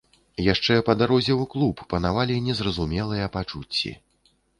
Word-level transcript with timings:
Яшчэ 0.43 0.77
па 0.87 0.93
дарозе 1.01 1.31
ў 1.35 1.43
клуб 1.51 1.83
панавалі 1.91 2.37
незразумелыя 2.47 3.27
пачуцці. 3.37 3.93